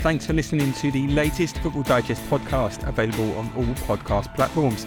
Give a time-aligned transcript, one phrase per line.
[0.00, 4.86] Thanks for listening to the latest Football Digest podcast, available on all podcast platforms.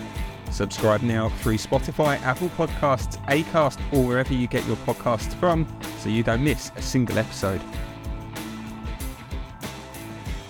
[0.52, 5.68] Subscribe now through Spotify, Apple Podcasts, Acast, or wherever you get your podcasts from
[6.00, 7.60] so you don't miss a single episode.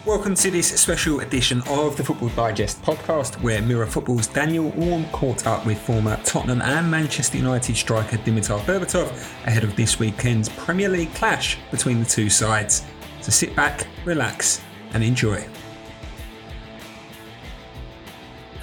[0.06, 5.06] Welcome to this special edition of the Football Digest podcast, where Mirror Football's Daniel Orme
[5.06, 9.10] caught up with former Tottenham and Manchester United striker Dimitar Berbatov
[9.44, 12.84] ahead of this weekend's Premier League clash between the two sides.
[13.22, 14.62] So sit back, relax,
[14.94, 15.48] and enjoy.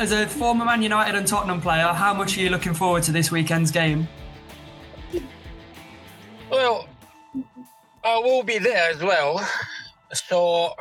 [0.01, 3.13] As a former Man United and Tottenham player, how much are you looking forward to
[3.13, 4.09] this weekend's game?
[6.51, 6.89] Well,
[8.05, 9.47] I will be there as well.
[10.13, 10.75] So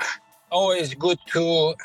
[0.51, 1.75] always good to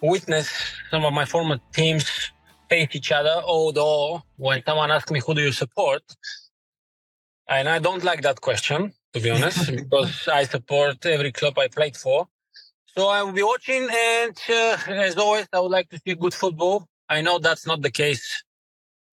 [0.00, 0.48] witness
[0.90, 2.32] some of my former teams
[2.70, 3.42] face each other.
[3.44, 6.02] Although when someone asks me who do you support,
[7.48, 11.68] and I don't like that question to be honest, because I support every club I
[11.68, 12.28] played for.
[12.96, 16.34] So I will be watching, and uh, as always, I would like to see good
[16.34, 16.88] football.
[17.08, 18.42] I know that's not the case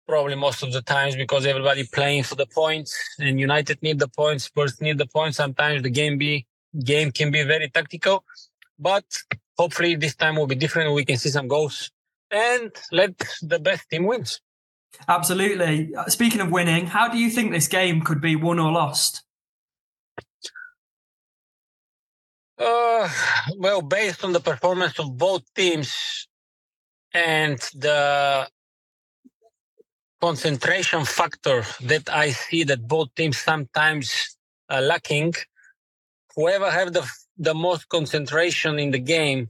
[0.08, 4.08] probably most of the times because everybody playing for the points and United need the
[4.08, 5.38] points, Spurs need the points.
[5.38, 6.45] Sometimes the game be
[6.84, 8.23] game can be very tactical.
[8.80, 9.06] But
[9.58, 10.94] hopefully this time will be different.
[10.94, 11.92] We can see some goals
[12.32, 14.42] and let the best team wins.
[15.08, 15.94] Absolutely.
[15.95, 19.23] Uh, speaking of winning, how do you think this game could be won or lost?
[22.58, 23.09] Uh,
[23.58, 26.28] well, based on the performance of both teams
[27.14, 28.48] and the
[30.22, 34.38] concentration factor that I see that both teams sometimes
[34.70, 35.34] are lacking,
[36.36, 39.50] whoever have the the most concentration in the game.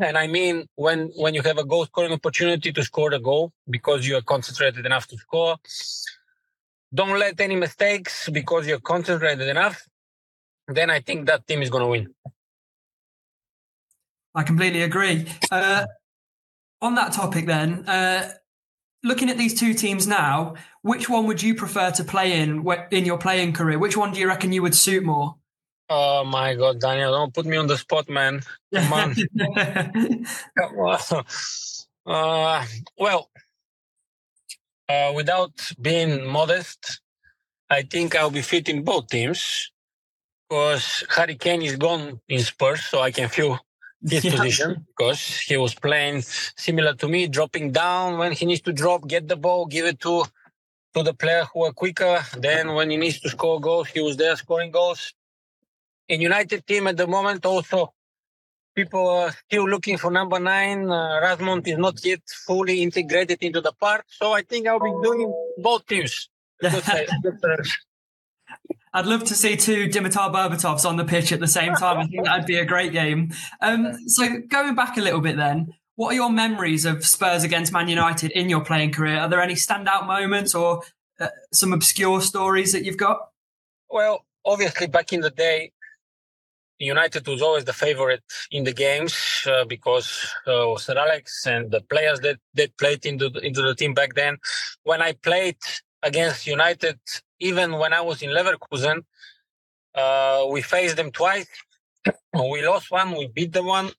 [0.00, 3.52] And I mean, when, when you have a goal scoring opportunity to score the goal
[3.70, 5.56] because you are concentrated enough to score,
[6.92, 9.86] don't let any mistakes because you're concentrated enough.
[10.68, 12.14] Then I think that team is going to win.
[14.34, 15.26] I completely agree.
[15.50, 15.86] Uh,
[16.82, 18.30] on that topic, then, uh,
[19.02, 23.04] looking at these two teams now, which one would you prefer to play in in
[23.04, 23.78] your playing career?
[23.78, 25.36] Which one do you reckon you would suit more?
[25.88, 27.12] Oh my God, Daniel!
[27.12, 28.42] Don't put me on the spot, man.
[28.74, 29.14] Come on.
[30.58, 31.24] Come on.
[32.06, 32.64] Uh,
[32.96, 33.28] well,
[34.88, 37.02] uh, without being modest,
[37.68, 39.70] I think I'll be fit in both teams
[40.48, 43.58] because Harry Kane is gone in Spurs, so I can feel
[44.02, 44.30] his yeah.
[44.30, 49.06] position because he was playing similar to me, dropping down when he needs to drop,
[49.06, 50.24] get the ball, give it to
[50.94, 52.24] to the player who are quicker.
[52.38, 55.12] Then when he needs to score goals, he was there scoring goals
[56.08, 57.92] in United team at the moment also
[58.78, 60.88] people are still looking for number nine.
[60.88, 64.04] Uh, Rasmond is not yet fully integrated into the part.
[64.06, 66.28] So I think I'll be doing both teams.
[68.92, 71.98] I'd love to see two Dimitar Berbatovs on the pitch at the same time.
[71.98, 73.32] I think that'd be a great game.
[73.60, 77.72] Um, so going back a little bit then, what are your memories of Spurs against
[77.72, 79.18] Man United in your playing career?
[79.18, 80.82] Are there any standout moments or
[81.18, 83.18] uh, some obscure stories that you've got?
[83.90, 85.72] Well, obviously back in the day,
[86.78, 91.80] United was always the favorite in the games uh, because uh, Sir Alex and the
[91.80, 94.38] players that, that played into the, into the team back then.
[94.84, 95.56] When I played
[96.02, 96.98] against United,
[97.40, 99.04] even when I was in Leverkusen,
[99.94, 101.48] uh, we faced them twice.
[102.34, 103.90] we lost one, we beat the one.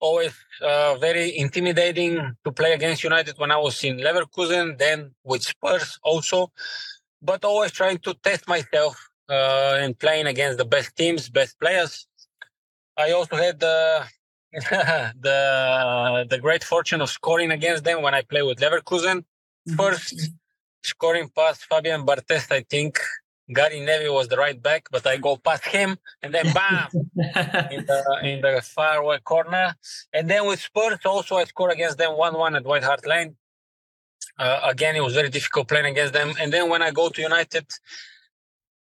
[0.00, 5.42] Always uh, very intimidating to play against United when I was in Leverkusen, then with
[5.42, 6.50] Spurs also.
[7.20, 12.06] But always trying to test myself uh, and playing against the best teams, best players.
[12.96, 14.04] I also had the
[14.52, 19.18] the the great fortune of scoring against them when I played with Leverkusen.
[19.68, 19.76] Mm-hmm.
[19.76, 20.32] First
[20.82, 22.98] scoring past Fabian Barthez, I think
[23.52, 26.88] Gary Neville was the right back, but I go past him and then bam
[27.70, 29.74] in the in the far away corner.
[30.12, 33.36] And then with Spurs also I scored against them one one at White Hart Lane.
[34.38, 36.32] Uh, again, it was very difficult playing against them.
[36.40, 37.66] And then when I go to United,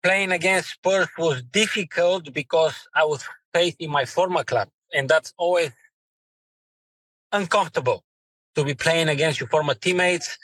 [0.03, 3.24] playing against Spurs was difficult because I was
[3.54, 5.72] facing my former club, and that's always
[7.33, 8.04] uncomfortable
[8.54, 10.36] to be playing against your former teammates.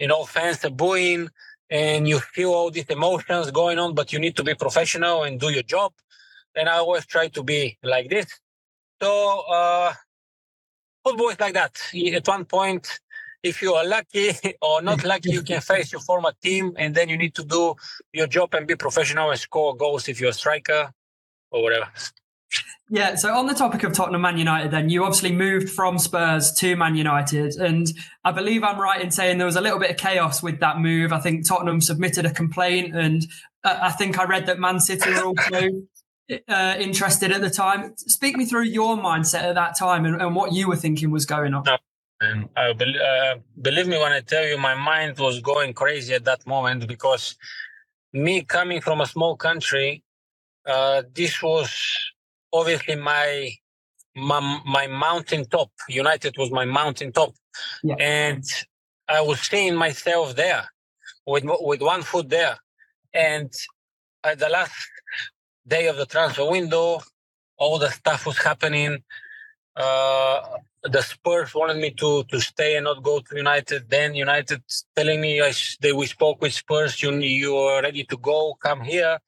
[0.00, 1.28] You know, fans are booing,
[1.70, 5.38] and you feel all these emotions going on, but you need to be professional and
[5.38, 5.92] do your job.
[6.56, 8.26] And I always try to be like this.
[9.00, 9.92] So, uh,
[11.04, 11.80] football is like that.
[12.14, 13.00] At one point,
[13.42, 14.32] if you are lucky
[14.62, 17.74] or not lucky, you can face your former team, and then you need to do
[18.12, 20.92] your job and be professional and score goals if you're a striker
[21.50, 21.88] or whatever.
[22.92, 26.52] Yeah, so on the topic of Tottenham Man United, then you obviously moved from Spurs
[26.54, 27.86] to Man United, and
[28.24, 30.80] I believe I'm right in saying there was a little bit of chaos with that
[30.80, 31.12] move.
[31.12, 33.24] I think Tottenham submitted a complaint, and
[33.62, 35.70] uh, I think I read that Man City were also
[36.48, 37.94] uh, interested at the time.
[37.96, 41.26] Speak me through your mindset at that time and, and what you were thinking was
[41.26, 41.64] going on.
[42.20, 46.12] And uh, be- uh, believe me when I tell you, my mind was going crazy
[46.14, 47.36] at that moment because
[48.12, 50.02] me coming from a small country,
[50.66, 51.72] uh, this was
[52.52, 53.50] obviously my,
[54.16, 55.70] my my mountain top.
[55.88, 57.34] United was my mountain top,
[57.82, 57.94] yeah.
[57.98, 58.44] and
[59.08, 60.68] I was seeing myself there
[61.26, 62.58] with with one foot there,
[63.14, 63.52] and
[64.24, 64.72] at the last
[65.66, 67.00] day of the transfer window,
[67.56, 69.02] all the stuff was happening.
[69.76, 70.40] Uh,
[70.82, 73.88] the Spurs wanted me to to stay and not go to United.
[73.88, 74.62] Then United
[74.96, 77.02] telling me I, they we spoke with Spurs.
[77.02, 78.54] You you are ready to go.
[78.62, 79.18] Come here.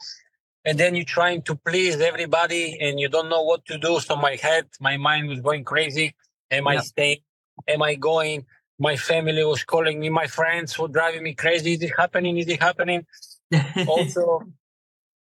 [0.64, 3.98] And then you're trying to please everybody, and you don't know what to do.
[4.00, 6.14] So my head, my mind was going crazy.
[6.50, 6.70] Am yeah.
[6.70, 7.18] I staying?
[7.66, 8.46] Am I going?
[8.78, 10.08] My family was calling me.
[10.08, 11.72] My friends were driving me crazy.
[11.74, 12.36] Is it happening?
[12.38, 13.06] Is it happening?
[13.88, 14.42] also,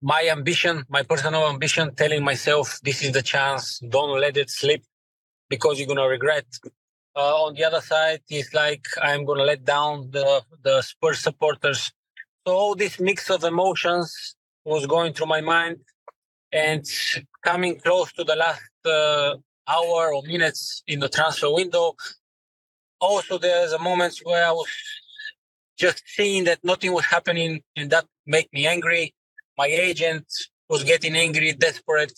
[0.01, 3.80] my ambition, my personal ambition, telling myself this is the chance.
[3.80, 4.83] Don't let it slip
[5.50, 6.45] because you're gonna regret.
[7.16, 11.92] Uh, on the other side, it's like I'm gonna let down the the Spurs supporters.
[12.45, 14.37] So all this mix of emotions
[14.74, 15.78] was going through my mind,
[16.52, 16.86] and
[17.44, 19.36] coming close to the last uh,
[19.68, 21.96] hour or minutes in the transfer window.
[23.00, 24.72] Also, there's a moments where I was
[25.78, 29.14] just seeing that nothing was happening, and that made me angry.
[29.58, 30.25] My agent
[30.69, 32.14] was getting angry, desperate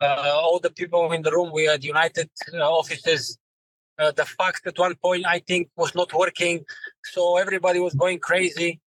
[0.00, 3.38] uh, all the people in the room, we had United uh, offices.
[3.98, 6.64] Uh, the fact at one point I think was not working,
[7.04, 8.80] so everybody was going crazy.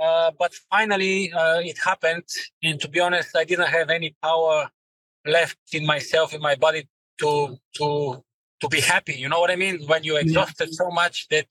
[0.00, 2.24] Uh, but finally, uh, it happened,
[2.62, 4.70] and to be honest, I didn't have any power
[5.26, 6.88] left in myself, in my body,
[7.18, 8.24] to to
[8.60, 9.14] to be happy.
[9.14, 9.82] You know what I mean?
[9.86, 11.48] When you're exhausted so much that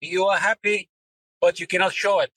[0.00, 0.90] you are happy,
[1.40, 2.32] but you cannot show it.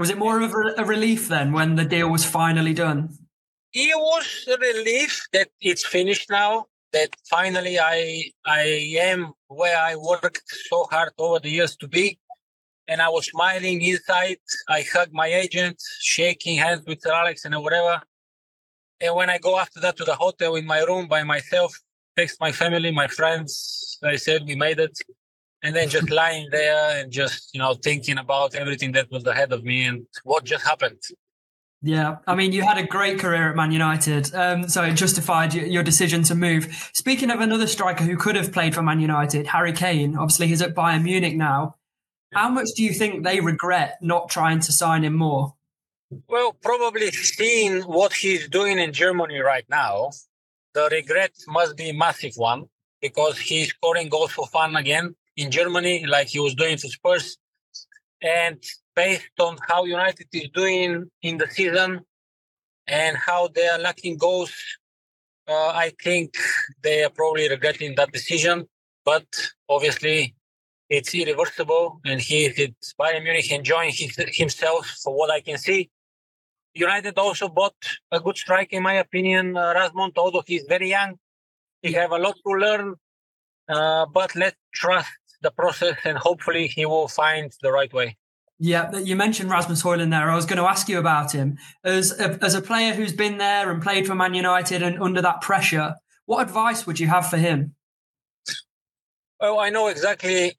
[0.00, 3.10] Was it more of a, a relief then when the deal was finally done?
[3.74, 6.68] It was a relief that it's finished now.
[6.94, 8.62] That finally I I
[8.98, 12.18] am where I worked so hard over the years to be,
[12.88, 14.38] and I was smiling inside.
[14.68, 18.00] I hugged my agent, shaking hands with Alex and whatever.
[19.02, 21.78] And when I go after that to the hotel in my room by myself,
[22.16, 24.98] text my family, my friends, I said we made it
[25.62, 29.52] and then just lying there and just you know thinking about everything that was ahead
[29.52, 31.00] of me and what just happened
[31.82, 35.54] yeah, I mean, you had a great career at Man United, um, so it justified
[35.54, 36.90] your decision to move.
[36.92, 40.60] Speaking of another striker who could have played for Man United, Harry Kane, obviously he's
[40.60, 41.76] at Bayern Munich now.
[42.34, 45.54] How much do you think they regret not trying to sign him more?
[46.28, 50.10] Well, probably seeing what he's doing in Germany right now,
[50.74, 52.66] the regret must be a massive one
[53.00, 57.38] because he's scoring goals for fun again in Germany, like he was doing for Spurs.
[58.22, 58.62] And
[58.94, 62.00] based on how United is doing in the season
[62.86, 64.52] and how they are lacking goals,
[65.48, 66.34] uh, I think
[66.82, 68.66] they are probably regretting that decision.
[69.04, 69.26] But
[69.68, 70.34] obviously,
[70.88, 75.88] it's irreversible, and he is Bayern Munich enjoying his, himself for what I can see.
[76.74, 77.74] United also bought
[78.12, 81.16] a good striker, in my opinion, uh, Rasmond, although he's very young.
[81.82, 82.94] He have a lot to learn,
[83.68, 85.10] uh, but let's trust
[85.42, 88.16] the process and hopefully he will find the right way.
[88.62, 90.30] Yeah, you mentioned Rasmus Højlund there.
[90.30, 93.38] I was going to ask you about him as a, as a player who's been
[93.38, 95.94] there and played for Man United and under that pressure.
[96.26, 97.74] What advice would you have for him?
[99.40, 100.52] Well, I know exactly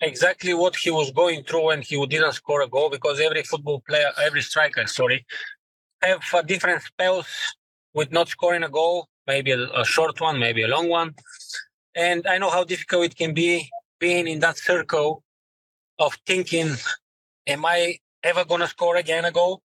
[0.00, 3.82] exactly what he was going through when he didn't score a goal because every football
[3.86, 5.26] player, every striker, sorry,
[6.00, 7.28] have uh, different spells
[7.92, 9.08] with not scoring a goal.
[9.26, 11.14] Maybe a, a short one, maybe a long one,
[11.94, 13.70] and I know how difficult it can be
[14.02, 15.22] being in that circle
[16.00, 16.70] of thinking,
[17.46, 19.62] am I ever going to score again a goal?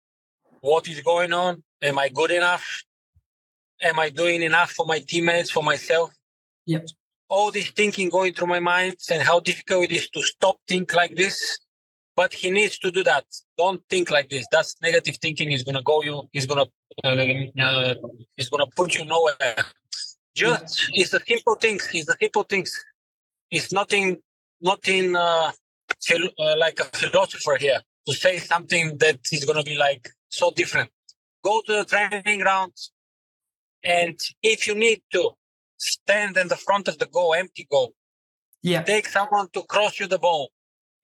[0.60, 1.62] What is going on?
[1.82, 2.64] Am I good enough?
[3.82, 6.10] Am I doing enough for my teammates, for myself?
[6.66, 6.86] Yep.
[7.30, 10.94] All this thinking going through my mind and how difficult it is to stop think
[10.94, 11.58] like this.
[12.14, 13.24] But he needs to do that.
[13.56, 14.46] Don't think like this.
[14.52, 15.52] That's negative thinking.
[15.52, 16.28] Is gonna go you.
[16.32, 16.66] He's gonna.
[17.04, 17.94] Uh, uh,
[18.36, 19.56] he's gonna put you nowhere.
[20.34, 21.86] Just it's the simple things.
[21.92, 22.70] It's the simple things.
[23.50, 24.18] It's nothing
[24.60, 25.52] nothing uh,
[26.12, 30.50] uh, like a philosopher here to say something that is going to be like so
[30.50, 30.90] different.
[31.44, 32.92] Go to the training grounds,
[33.84, 35.30] and if you need to
[35.76, 37.92] stand in the front of the goal, empty goal,
[38.62, 40.50] yeah, take someone to cross you the ball,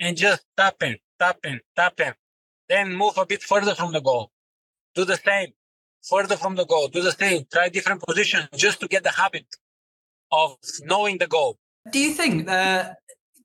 [0.01, 2.15] and just tap in, tap in, tap in.
[2.69, 4.33] Then move a bit further from the goal.
[4.95, 5.53] Do the same,
[6.03, 6.89] further from the goal.
[6.89, 7.45] Do the same.
[7.53, 9.47] Try different positions just to get the habit
[10.31, 11.59] of knowing the goal.
[11.91, 12.97] Do you think that?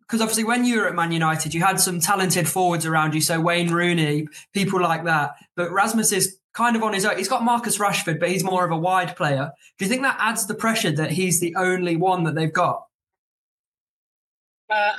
[0.02, 3.20] Because obviously, when you were at Man United, you had some talented forwards around you,
[3.20, 5.36] so Wayne Rooney, people like that.
[5.56, 7.18] But Rasmus is kind of on his own.
[7.18, 9.52] He's got Marcus Rashford, but he's more of a wide player.
[9.78, 12.84] Do you think that adds the pressure that he's the only one that they've got?
[14.70, 14.94] Uh,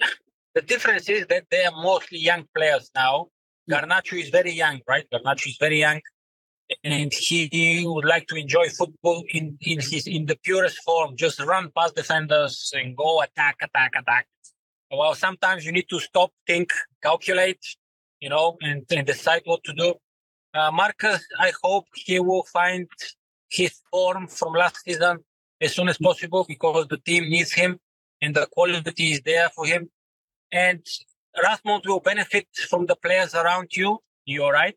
[0.54, 3.28] the difference is that they are mostly young players now.
[3.70, 5.06] Garnacho is very young, right?
[5.12, 6.00] Garnacho is very young,
[6.84, 11.16] and he, would like to enjoy football in in his in the purest form.
[11.16, 14.26] Just run past defenders and go attack, attack, attack.
[14.90, 16.70] Well, sometimes you need to stop, think,
[17.02, 17.64] calculate,
[18.20, 19.94] you know, and, and decide what to do.
[20.54, 22.86] Uh, Marcus, I hope he will find
[23.50, 25.18] his form from last season
[25.62, 27.78] as soon as possible because the team needs him
[28.20, 29.90] and the quality is there for him.
[30.52, 30.84] And
[31.42, 33.98] Rasmus will benefit from the players around you.
[34.26, 34.76] You're right.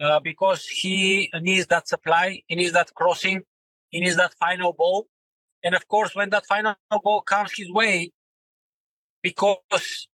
[0.00, 3.42] Uh, because he needs that supply, he needs that crossing,
[3.90, 5.06] he needs that final ball.
[5.62, 8.10] And of course, when that final ball comes his way,
[9.22, 10.08] because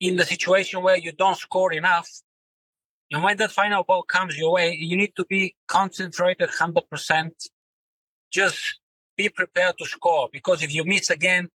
[0.00, 2.08] in the situation where you don't score enough,
[3.10, 7.30] and when that final ball comes your way, you need to be concentrated 100%.
[8.30, 8.80] Just
[9.16, 11.48] be prepared to score because if you miss again,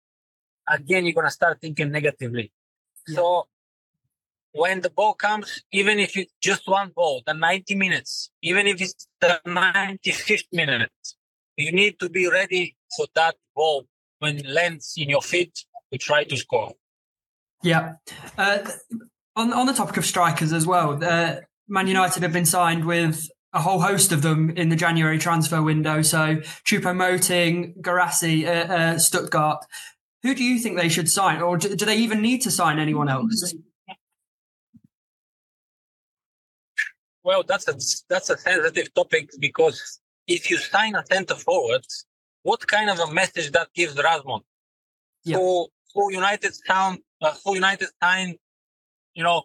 [0.67, 2.51] again, you're going to start thinking negatively.
[3.07, 3.15] Yeah.
[3.15, 3.47] So
[4.53, 8.81] when the ball comes, even if it's just one ball, the 90 minutes, even if
[8.81, 10.91] it's the 95th minute,
[11.57, 13.85] you need to be ready for that ball
[14.19, 16.73] when it lands in your feet to try to score.
[17.63, 17.93] Yeah.
[18.37, 18.59] Uh,
[19.35, 21.35] on on the topic of strikers as well, uh,
[21.67, 25.61] Man United have been signed with a whole host of them in the January transfer
[25.61, 26.01] window.
[26.01, 29.65] So Choupo-Moting, Guirassy, uh, uh, Stuttgart.
[30.23, 32.77] Who do you think they should sign, or do, do they even need to sign
[32.77, 33.55] anyone else?
[37.23, 37.75] Well, that's a
[38.09, 41.85] that's a sensitive topic because if you sign a centre forward,
[42.43, 44.41] what kind of a message that gives Rasmus?
[45.23, 45.37] Yeah.
[45.37, 48.37] Who, who United sound, uh, who United signed,
[49.13, 49.43] you know,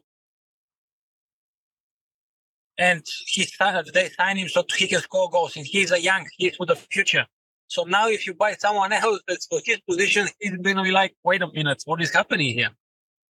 [2.78, 5.56] and he signed they sign him so he can score goals.
[5.56, 7.26] And he's a young, he's for the future.
[7.68, 10.92] So now, if you buy someone else that's for his position, he's going to be
[10.92, 12.70] like, "Wait a minute, what is happening here?"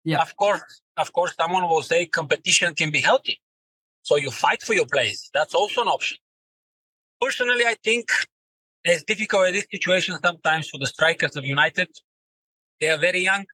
[0.03, 0.21] Yeah.
[0.21, 3.41] Of course, of course, someone will say competition can be healthy,
[4.05, 5.31] so you fight for your place.
[5.33, 6.19] That's also an option.
[7.21, 8.07] Personally, I think
[8.85, 11.89] it's difficult in this situation sometimes for the strikers of United.
[12.81, 13.47] They are very young.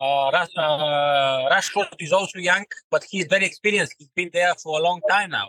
[0.00, 3.94] Uh, uh, Rashford is also young, but he's very experienced.
[3.98, 5.48] He's been there for a long time now.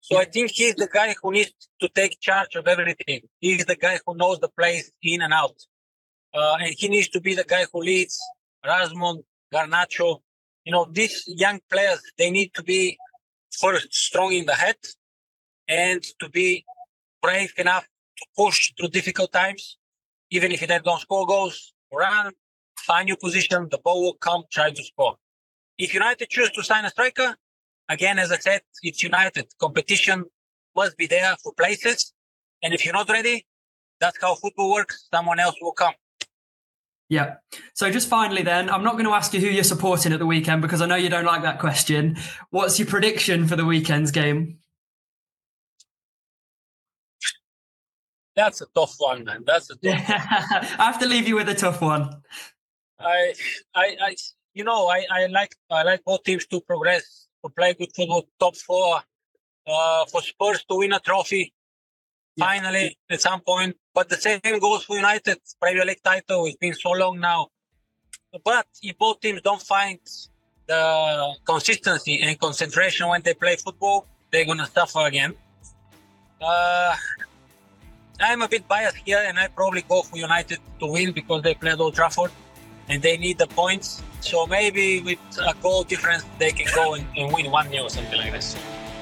[0.00, 3.20] So I think he's the guy who needs to take charge of everything.
[3.38, 5.56] He's the guy who knows the place in and out.
[6.32, 8.18] Uh, and he needs to be the guy who leads
[8.64, 9.18] Rasmus,
[9.52, 10.20] Garnacho.
[10.64, 12.96] You know, these young players, they need to be
[13.60, 14.76] first strong in the head
[15.68, 16.64] and to be
[17.20, 17.86] brave enough
[18.18, 19.78] to push through difficult times.
[20.30, 22.32] Even if they don't score goals, run,
[22.78, 25.16] find your position, the ball will come, try to score.
[25.78, 27.36] If United choose to sign a striker,
[27.88, 29.46] again, as I said, it's United.
[29.58, 30.24] Competition
[30.74, 32.12] must be there for places.
[32.62, 33.46] And if you're not ready,
[34.00, 35.08] that's how football works.
[35.12, 35.94] Someone else will come.
[37.12, 37.34] Yeah.
[37.74, 40.24] So just finally, then, I'm not going to ask you who you're supporting at the
[40.24, 42.16] weekend because I know you don't like that question.
[42.48, 44.60] What's your prediction for the weekend's game?
[48.34, 49.44] That's a tough one, man.
[49.46, 52.22] That's a tough I have to leave you with a tough one.
[52.98, 53.34] I,
[53.74, 54.16] I, I,
[54.54, 58.26] you know, I, I like, I like both teams to progress, to play good football,
[58.40, 59.02] top four,
[59.66, 61.52] uh, for Spurs to win a trophy.
[62.36, 62.46] Yeah.
[62.46, 65.38] Finally, at some point, but the same goes for United.
[65.60, 66.46] Premier League title.
[66.46, 67.48] It's been so long now.
[68.44, 69.98] But if both teams don't find
[70.66, 75.34] the consistency and concentration when they play football, they're gonna suffer again.
[76.40, 76.96] Uh,
[78.18, 81.54] I'm a bit biased here, and I probably go for United to win because they
[81.54, 82.30] played Old Trafford
[82.88, 84.02] and they need the points.
[84.20, 87.90] So maybe with a goal difference, they can go and, and win 1 0 or
[87.90, 88.56] something like this.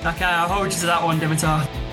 [0.04, 1.89] Okay, I'll hold you to that one, Dimitar.